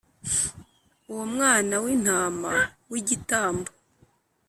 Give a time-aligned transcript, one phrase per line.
[1.11, 2.51] Uwo mwana w intama
[2.91, 3.69] w igitambo